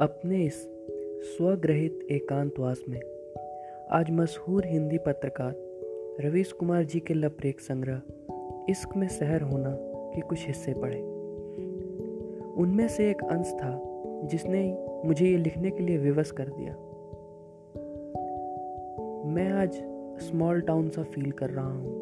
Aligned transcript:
अपने 0.00 0.44
इस 0.44 0.54
स्वग्रहित 1.22 2.08
एकांतवास 2.10 2.80
में। 2.88 3.00
आज 3.90 4.10
मशहूर 4.10 4.66
हिंदी 4.66 4.98
पत्रकार 4.98 5.54
रवीश 6.20 6.52
कुमार 6.52 6.84
जी 6.84 7.00
के 7.00 7.14
लपरेक 7.14 7.60
संग्रह 7.60 8.02
इश्क 8.70 8.96
में 8.96 9.08
शहर 9.08 9.42
होना 9.42 9.70
के 9.80 10.20
कुछ 10.20 10.46
हिस्से 10.46 10.74
पढ़े। 10.74 11.00
उनमें 12.52 12.88
से 12.88 13.10
एक 13.10 13.24
अंश 13.24 13.52
था 13.52 13.82
जिसने 14.26 14.88
मुझे 15.04 15.26
ये 15.26 15.36
लिखने 15.36 15.70
के 15.70 15.82
लिए 15.82 15.98
विवश 15.98 16.30
कर 16.30 16.48
दिया। 16.48 16.72
मैं 19.34 19.52
आज 19.52 19.70
स्मॉल 20.20 20.60
टाउन 20.60 20.88
सा 20.88 21.02
फील 21.02 21.30
कर 21.30 21.50
रहा 21.50 21.72
हूँ 21.72 21.94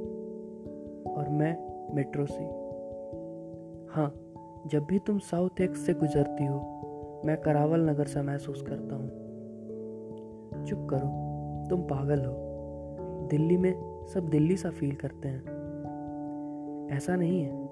और 1.14 1.28
मैं 1.28 1.56
मेट्रो 1.94 2.26
से। 2.26 2.44
हाँ 3.94 4.14
जब 4.66 4.84
भी 4.84 4.98
तुम 4.98 5.18
साउथ 5.18 5.60
एक्स 5.60 5.86
से 5.86 5.94
गुजरती 5.94 6.46
हो 6.46 6.78
मैं 7.24 7.36
करावल 7.36 7.80
नगर 7.80 8.04
सा 8.04 8.22
महसूस 8.22 8.62
करता 8.62 8.96
हूँ। 8.96 9.22
चुप 10.64 10.86
करो, 10.90 11.32
तुम 11.70 11.82
पागल 11.82 12.24
हो। 12.24 12.48
दिल्ली 13.30 13.56
में 13.56 14.06
सब 14.14 14.28
दिल्ली 14.28 14.56
सा 14.56 14.70
फील 14.70 14.94
करते 14.94 15.28
हैं। 15.28 15.42
ऐसा 16.96 17.16
नहीं 17.16 17.42
है। 17.42 17.68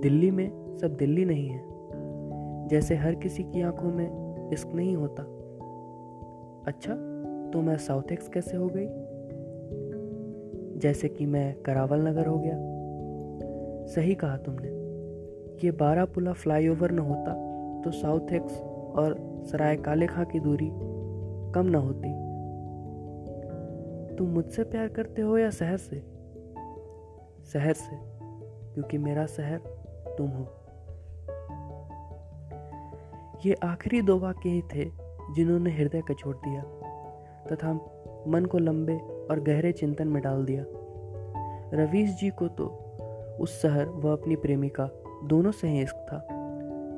दिल्ली 0.00 0.30
में 0.30 0.76
सब 0.76 0.96
दिल्ली 0.96 1.24
नहीं 1.24 1.48
है। 1.48 1.62
जैसे 2.68 2.94
हर 2.94 3.14
किसी 3.14 3.42
की 3.42 3.62
आँखों 3.62 3.88
में 3.88 4.24
इश्क 4.52 4.68
नहीं 4.68 4.96
होता। 4.96 5.22
अच्छा 6.66 6.94
तो 7.50 7.62
मैं 7.62 7.76
साउथ 7.76 8.12
एक्स 8.12 8.28
कैसे 8.28 8.56
हो 8.56 8.70
गई? 8.76 8.86
जैसे 10.78 11.08
कि 11.08 11.26
मैं 11.26 11.62
करावल 11.62 12.08
नगर 12.08 12.26
हो 12.26 12.38
गया। 12.38 12.56
सही 13.86 14.14
कहा 14.14 14.36
तुमने। 14.36 14.68
ये 15.64 15.70
बारह 15.70 16.04
पुला 16.04 16.32
फ्लाईओवर 16.32 16.90
न 16.90 16.98
होता। 16.98 17.53
तो 17.84 17.90
साउथ 17.90 18.32
एक्स 18.32 18.60
और 18.96 19.16
सराय 19.46 19.76
काले 19.76 20.06
खां 20.06 20.24
की 20.24 20.40
दूरी 20.40 20.70
कम 21.52 21.66
ना 21.66 21.78
होती। 21.78 22.24
तुम 24.16 24.28
मुझसे 24.28 24.64
प्यार 24.64 24.88
करते 24.88 25.22
हो 25.22 25.38
या 25.38 25.50
शहर 25.50 25.76
से? 25.76 25.96
शहर 27.52 27.72
से, 27.72 27.96
क्योंकि 28.74 28.98
मेरा 28.98 29.26
शहर 29.26 29.58
तुम 30.18 30.28
हो। 30.28 30.46
ये 33.46 33.54
आखिरी 33.54 34.02
दो 34.02 34.18
वाक्य 34.18 34.48
ही 34.48 34.62
थे 34.74 34.84
जिन्होंने 35.34 35.70
हृदय 35.70 36.00
का 36.00 36.14
छोड़ 36.14 36.36
दिया, 36.36 36.62
तथा 37.52 37.72
मन 38.26 38.44
को 38.44 38.58
लंबे 38.58 38.96
और 39.30 39.40
गहरे 39.40 39.72
चिंतन 39.72 40.08
में 40.08 40.22
डाल 40.22 40.44
दिया। 40.44 40.64
रवीश 41.74 42.10
जी 42.10 42.30
को 42.30 42.48
तो 42.48 42.66
उस 43.40 43.62
शहर 43.62 43.88
व 43.88 44.12
अपनी 44.12 44.36
प्रेमिका 44.36 44.90
दोनों 45.24 45.52
से 45.52 45.68
ही 45.68 45.82
इश्क 45.82 45.96
था। 45.96 46.33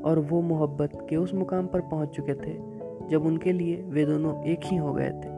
और 0.07 0.19
वो 0.19 0.41
मोहब्बत 0.43 1.07
के 1.11 1.17
उस 1.17 1.35
मुकाम 1.35 1.67
पर 1.67 1.81
पहुँच 1.81 2.09
चुके 2.09 2.35
थे 2.35 2.55
जब 3.09 3.27
उनके 3.27 3.53
लिए 3.53 3.77
वे 3.83 4.05
दोनों 4.07 4.45
एक 4.45 4.61
ही 4.65 4.77
हो 4.77 4.93
गए 4.93 5.11
थे। 5.11 5.35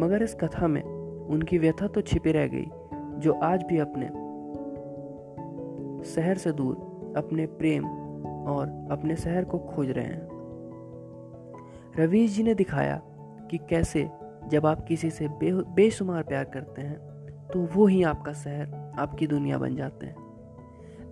मगर 0.00 0.22
इस 0.22 0.34
कथा 0.34 0.66
में 0.68 0.82
उनकी 0.82 1.58
व्यथा 1.58 1.86
तो 1.86 2.00
छिपी 2.00 2.32
रह 2.32 2.46
गई 2.46 2.66
जो 3.20 3.32
आज 3.32 3.62
भी 3.62 3.78
अपने 3.78 4.06
शहर 6.04 6.36
से 6.36 6.52
दूर 6.52 7.14
अपने 7.16 7.46
प्रेम 7.46 7.84
और 8.46 8.88
अपने 8.90 9.16
शहर 9.16 9.44
को 9.44 9.58
खोज 9.58 9.90
रहे 9.90 10.04
हैं। 10.04 10.28
रवीश 11.98 12.36
जी 12.36 12.42
ने 12.42 12.54
दिखाया 12.54 13.00
कि 13.50 13.58
कैसे 13.58 14.08
जब 14.48 14.66
आप 14.66 14.84
किसी 14.84 15.10
से 15.10 15.28
बे, 15.28 15.52
बेशुमार 15.52 16.22
प्यार 16.22 16.44
करते 16.44 16.82
हैं 16.82 16.98
तो 17.52 17.68
वो 17.74 17.86
ही 17.86 18.02
आपका 18.02 18.32
शहर 18.32 18.94
आपकी 18.98 19.26
दुनिया 19.26 19.58
बन 19.58 19.76
जाते 19.76 20.06
हैं। 20.06 20.16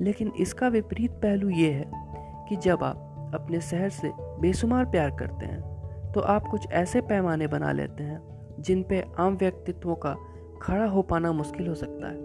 लेकिन 0.01 0.33
इसका 0.41 0.69
विपरीत 0.69 1.11
पहलू 1.11 1.49
ये 1.49 1.71
है 1.71 2.09
कि 2.49 2.57
जब 2.57 2.83
आप 2.83 3.31
अपने 3.35 3.61
शहर 3.61 3.89
से 3.89 4.13
बेशुमार 4.41 4.85
प्यार 4.85 5.11
करते 5.11 5.47
हैं 5.47 6.13
तो 6.13 6.21
आप 6.21 6.47
कुछ 6.47 6.71
ऐसे 6.71 7.01
पैमाने 7.01 7.47
बना 7.47 7.73
लेते 7.73 8.03
हैं, 8.03 8.21
जिन 8.61 8.83
पे 8.83 9.05
आम 9.19 9.37
व्यक्तित्वों 9.37 9.95
का 9.95 10.17
खड़ा 10.63 10.87
हो 10.87 11.03
पाना 11.03 11.33
मुश्किल 11.33 11.69
हो 11.69 11.75
सकता 11.75 12.09
है। 12.09 12.17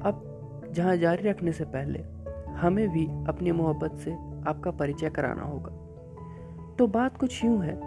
अब, 0.00 0.70
जहाँ 0.72 0.96
जारी 0.96 1.28
रखने 1.28 1.52
से 1.52 1.64
पहले, 1.64 2.04
हमें 2.52 2.88
भी 2.88 3.06
अपनी 3.28 3.52
मोहब्बत 3.52 3.94
से 3.94 4.12
आपका 4.48 4.70
परिचय 4.70 5.10
कराना 5.10 5.42
होगा। 5.42 5.70
तो 6.78 6.86
बात 6.86 7.16
कुछ 7.16 7.44
यूँ 7.44 7.62
है 7.64 7.78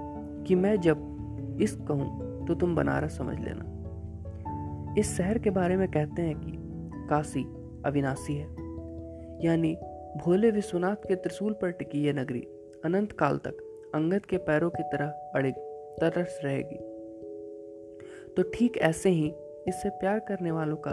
कि 0.43 0.55
मैं 0.55 0.79
जब 0.81 1.57
इस 1.61 1.75
कहूँ 1.75 2.45
तो 2.45 2.55
तुम 2.55 2.75
बनारस 2.75 3.17
समझ 3.17 3.39
लेना। 3.39 4.93
इस 4.97 5.17
शहर 5.17 5.37
के 5.37 5.49
बारे 5.49 5.77
में 5.77 5.87
कहते 5.91 6.21
हैं 6.21 6.35
कि 6.35 6.53
काशी 7.09 7.43
अविनाशी 7.85 8.35
है। 8.35 8.47
यानी 9.45 9.77
भोले 10.17 10.49
विश्वनाथ 10.51 11.07
के 11.07 11.15
त्रिशूल 11.15 11.53
पर 11.53 11.71
टिकी 11.71 12.03
यह 12.03 12.13
नगरी 12.13 12.39
अनंत 12.85 13.11
काल 13.11 13.37
तक 13.37 13.57
अंगद 13.95 14.25
के 14.25 14.37
पैरों 14.37 14.69
की 14.69 14.83
तरह 14.83 15.31
अड़िग 15.35 15.55
तरस 16.01 16.39
रहेगी। 16.43 16.77
तो 18.35 18.43
ठीक 18.53 18.77
ऐसे 18.77 19.09
ही 19.09 19.27
इससे 19.67 19.89
प्यार 19.89 20.19
करने 20.19 20.51
वालों 20.51 20.75
का 20.77 20.91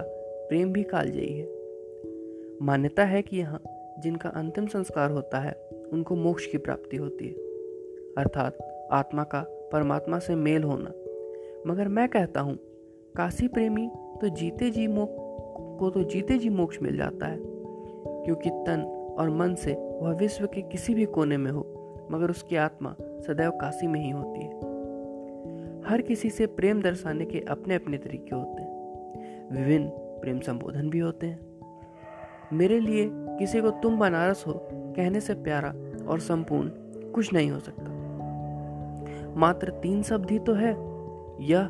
प्रेम 0.49 0.73
भी 0.73 0.83
कालजयी 0.83 1.33
है। 1.33 1.47
मान्यता 2.63 3.05
है 3.05 3.23
कि 3.23 3.37
यहाँ 3.37 3.63
जिनका 4.03 4.29
अंतिम 4.29 4.67
संस्कार 4.67 5.11
होता 5.11 5.39
है, 5.39 5.55
उनको 5.93 6.17
मोक्ष 6.17 6.47
की 6.47 6.59
प्राप्ति 6.59 6.97
होती 6.97 7.27
है। 7.27 7.35
अर्थात 8.19 8.59
आत्मा 8.93 9.23
का 9.25 9.45
परमात्मा 9.73 10.19
से 10.19 10.35
मेल 10.37 10.63
होना। 10.63 10.91
मगर 11.67 11.89
मैं 11.89 12.09
कहता 12.09 12.41
हूँ, 12.41 12.57
काशी 13.15 13.49
प्रेमी 13.49 13.89
तो 14.21 14.29
जीते 14.29 14.71
जी 14.71 14.87
मोक्ष 14.87 15.23
को 15.79 15.91
तो 15.91 16.03
जीते 16.03 16.39
जी 16.39 16.49
मोक्ष 16.49 16.79
मिल 16.83 16.97
जाता 16.97 17.27
है, 17.27 17.39
क्योंकि 18.25 18.51
तन 18.51 18.85
और 19.19 19.31
मन 19.31 19.55
से 19.55 19.73
वह 19.73 20.15
विश्व 20.15 20.47
के 20.47 20.63
किसी 20.63 20.95
भी 20.95 21.05
कोने 21.05 21.37
में 21.37 21.51
हो, 21.51 21.71
मगर 22.11 22.31
उसकी 22.31 22.57
आत्मा 22.57 22.97
सदैव 23.01 23.51
काशी 23.51 23.87
में 23.87 24.01
ही 24.01 24.11
होती 24.11 24.41
है। 24.41 24.75
हर 25.83 26.01
किसी 26.01 26.31
से 26.31 26.47
प्रेम 26.47 26.83
दर्शाने 26.83 27.25
के 27.25 27.41
अपने 27.41 27.75
अपने 27.75 27.99
तरीके 27.99 28.35
होते 28.35 28.63
हैं। 28.63 28.75
विभिन्न 29.53 29.89
प्रेम 29.89 30.41
संबोधन 30.41 30.91
भी 30.91 30.99
होते 30.99 31.27
हैं। 31.27 31.41
मेरे 32.53 32.81
लिए 32.81 33.11
किसी 33.13 33.61
को 33.61 33.71
तुम 33.71 33.99
बनारस 33.99 34.45
हो, 34.47 34.69
कहने 34.73 35.21
से 35.21 35.35
प्यारा 35.35 35.69
और 36.07 36.21
संपूर्ण 36.21 36.69
कुछ 37.13 37.33
नहीं 37.33 37.51
हो 37.51 37.59
सकता। 37.59 37.95
मात्र 39.37 39.71
तीन 39.71 40.03
शब्द 40.03 40.31
ही 40.31 40.39
तो 40.39 40.55
है, 40.55 40.71
यह 41.41 41.65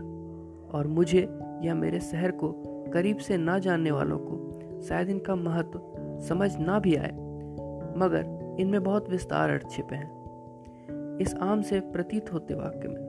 और 0.73 0.87
मुझे 0.87 1.29
या 1.63 1.75
मेरे 1.75 2.01
शहर 2.01 2.31
को, 2.31 2.49
करीब 2.93 3.17
से 3.17 3.37
ना 3.37 3.59
जानने 3.59 3.91
वालों 3.91 4.19
को, 4.19 4.61
शायद 4.83 5.09
इनका 5.09 5.35
महत्व 5.35 5.81
समझ 6.21 6.57
ना 6.57 6.79
भी 6.79 6.97
आए। 6.97 7.24
मगर 7.97 8.57
इनमें 8.61 8.83
बहुत 8.83 9.11
विस्तार 9.11 9.51
अर्थ 9.51 9.71
छिपे 9.71 9.97
हैं। 9.97 11.19
इस 11.19 11.35
आम 11.35 11.63
से 11.63 11.81
प्रतीत 11.81 12.33
होते 12.33 12.55
वाक्य 12.55 12.89
में। 12.89 13.03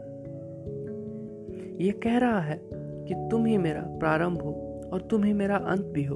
यह 1.82 1.94
कह 2.04 2.18
रहा 2.18 2.40
है 2.40 2.60
कि 2.64 3.28
तुम 3.32 3.46
ही 3.46 3.58
मेरा 3.58 3.82
प्रारंभ 3.82 4.42
हो 4.42 4.52
और 4.94 5.02
तुम 5.02 5.24
ही 5.24 5.34
मेरा 5.34 5.58
अंत 5.58 5.86
भी 5.86 6.04
हो। 6.04 6.16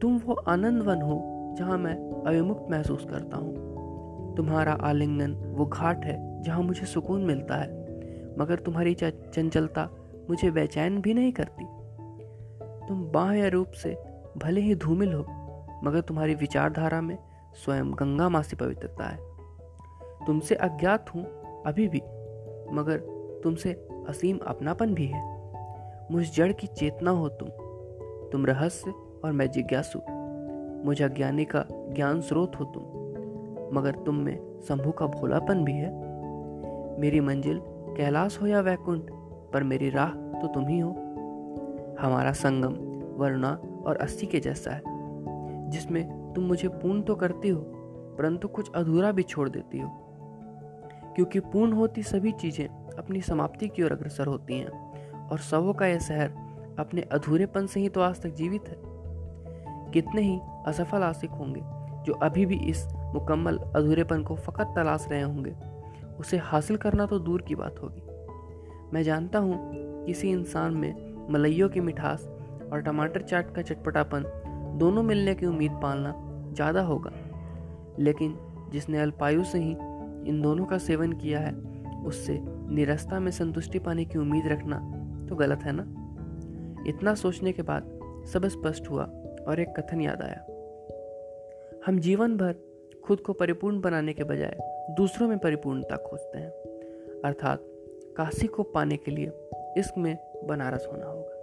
तुम 0.00 0.18
वो 0.18 0.34
आनंदवन 0.34 1.02
हो 1.02 1.20
जहाँ 1.58 1.78
मैं 1.78 2.24
अविमुक्त 2.26 2.70
महसूस 2.70 3.06
करता 3.10 3.36
हूँ। 3.36 4.34
तुम्हारा 4.36 4.72
आलिंगन 4.72 5.32
वो 5.32 5.66
घाट 5.66 6.04
है 6.04 6.42
जहाँ 6.42 6.62
मुझे 6.62 6.86
सुकून 6.86 7.20
मिलता 7.20 7.54
है, 7.54 7.68
मगर 8.38 8.58
तुम्हारी 8.58 8.94
चंचलता 8.94 9.88
मुझे 10.30 10.50
बेचैन 10.50 11.00
भी 11.00 11.14
नहीं 11.14 11.32
करती। 11.32 11.64
तुम 12.88 13.02
बाह्य 13.12 13.48
रूप 13.48 13.70
से 13.72 13.96
भले 14.36 14.60
ही 14.60 14.74
धूमिल 14.74 15.12
हो, 15.12 15.24
मगर 15.84 16.00
तुम्हारी 16.00 16.34
विचारधारा 16.34 17.00
में 17.00 17.16
स्वयं 17.64 17.92
गंगा 17.92 18.28
मासी 18.28 18.56
पवित्रता 18.56 19.04
है। 19.04 19.18
तुमसे 20.26 20.54
अज्ञात 20.54 21.14
हूँ 21.14 21.24
अभी 21.66 21.88
भी, 21.88 21.98
मगर 22.72 22.98
तुमसे 23.44 23.72
असीम 24.08 24.38
अपनापन 24.38 24.94
भी 24.94 25.06
है। 25.06 25.38
मुझ 26.12 26.36
जड़ 26.36 26.52
की 26.52 26.66
चेतना 26.66 27.10
हो 27.10 27.28
तुम 27.28 27.48
तुम 28.32 28.46
रहस्य 28.46 28.90
और 29.24 29.32
मैं 29.32 29.50
जिज्ञासु। 29.50 29.98
मुझ 30.84 31.02
अज्ञानी 31.02 31.44
का 31.44 31.64
ज्ञान 31.70 32.20
स्रोत 32.20 32.52
हो 32.60 32.64
तुम, 32.64 32.82
मगर 33.78 33.94
तुम 33.94 34.14
में 34.14 34.60
शंभु 34.60 34.90
का 34.90 35.06
भोलापन 35.06 35.64
भी 35.64 35.72
है। 35.72 35.90
मेरी 37.00 37.20
मंजिल 37.20 37.60
कैलाश 37.96 38.38
हो 38.42 38.46
या 38.46 38.60
वैकुंठ, 38.60 39.10
पर 39.52 39.62
मेरी 39.62 39.90
राह 39.90 40.10
तो 40.10 40.46
तुम 40.46 40.66
ही 40.66 40.78
हो। 40.78 40.90
हमारा 42.00 42.32
संगम 42.32 42.74
वरुणा 43.22 43.58
और 43.86 43.96
अस्थि 43.96 44.26
के 44.26 44.40
जैसा 44.40 44.70
है। 44.70 44.97
जिसमें 45.68 46.32
तुम 46.34 46.44
मुझे 46.44 46.68
पूर्ण 46.68 47.02
तो 47.02 47.14
करती 47.14 47.48
हो, 47.48 47.60
परंतु 48.18 48.48
कुछ 48.48 48.70
अधूरा 48.72 49.12
भी 49.12 49.22
छोड़ 49.22 49.48
देती 49.48 49.78
हो। 49.78 49.88
क्योंकि 51.16 51.40
पूर्ण 51.40 51.72
होती 51.72 52.02
सभी 52.02 52.32
चीज़ें 52.32 52.66
अपनी 52.98 53.20
समाप्ति 53.20 53.68
की 53.68 53.82
ओर 53.82 53.92
अग्रसर 53.92 54.26
होती 54.26 54.58
हैं, 54.58 55.28
और 55.28 55.38
सवों 55.38 55.72
का 55.72 55.86
यह 55.86 55.98
शहर 55.98 56.30
अपने 56.78 57.00
अधूरेपन 57.02 57.66
से 57.66 57.80
ही 57.80 57.88
तो 57.88 58.00
आज 58.00 58.20
तक 58.22 58.28
जीवित 58.28 58.68
है। 58.68 58.76
कितने 59.92 60.22
ही 60.22 60.38
असफल 60.66 61.02
आशिक 61.02 61.30
होंगे, 61.30 61.60
जो 62.04 62.12
अभी 62.12 62.46
भी 62.46 62.56
इस 62.56 62.86
मुकम्मल 63.14 63.58
अधूरेपन 63.58 64.22
को 64.22 64.36
फकत 64.36 64.72
तलाश 64.76 65.06
रहे 65.10 65.22
होंगे, 65.22 65.54
उसे 66.20 66.36
हासिल 66.36 66.76
करना 66.76 67.06
तो 67.06 67.18
दूर 67.18 67.42
की 67.42 67.54
बात 67.54 67.82
होगी। 67.82 68.02
मैं 68.94 69.02
जानता 69.02 69.38
हूँ 69.38 69.56
किसी 70.04 70.30
इंसान 70.30 70.74
में 70.74 71.16
मलइयों 71.30 71.68
की 71.68 71.80
मिठास 71.80 72.28
और 72.72 72.82
टमाटर 72.82 73.22
चाट 73.22 73.54
का 73.54 73.62
चटपटापन 73.62 74.24
दोनों 74.76 75.02
मिलने 75.02 75.34
की 75.34 75.46
उम्मीद 75.46 75.72
पालना 75.72 76.14
ज़्यादा 76.54 76.82
होगा। 76.82 77.10
लेकिन 77.98 78.38
जिसने 78.72 78.98
अल्पायु 78.98 79.44
से 79.44 79.58
ही 79.58 79.70
इन 80.28 80.40
दोनों 80.42 80.64
का 80.64 80.78
सेवन 80.78 81.12
किया 81.12 81.40
है, 81.40 81.52
उससे 82.04 82.38
निरस्ता 82.70 83.20
में 83.20 83.30
संतुष्टि 83.30 83.78
पाने 83.78 84.04
की 84.04 84.18
उम्मीद 84.18 84.46
रखना 84.46 84.76
तो 85.28 85.36
गलत 85.36 85.58
है 85.62 85.72
ना? 85.72 85.82
इतना 86.88 87.14
सोचने 87.14 87.52
के 87.52 87.62
बाद 87.62 87.98
सब 88.32 88.46
स्पष्ट 88.46 88.90
हुआ 88.90 89.04
और 89.48 89.60
एक 89.60 89.68
कथन 89.68 90.00
याद 90.00 90.22
आया। 90.22 90.44
हम 91.86 91.98
जीवन 91.98 92.36
भर 92.36 92.54
खुद 93.04 93.20
को 93.20 93.32
परिपूर्ण 93.32 93.80
बनाने 93.80 94.12
के 94.12 94.24
बजाय 94.24 94.56
दूसरों 94.90 95.28
में 95.28 95.38
परिपूर्णता 95.38 95.96
खोजते 95.96 96.38
हैं। 96.38 96.50
अर्थात 97.24 97.58
काशी 98.16 98.46
को 98.46 98.62
पाने 98.62 98.96
के 98.96 99.10
लिए 99.10 99.32
इश्क 99.78 99.98
में 99.98 100.16
बनारस 100.44 100.88
होना 100.92 101.06
होगा। 101.06 101.37